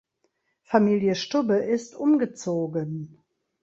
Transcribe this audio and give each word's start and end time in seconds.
Familie 0.63 1.13
Stubbe 1.13 1.57
ist 1.57 1.93
umgezogen. 1.93 3.19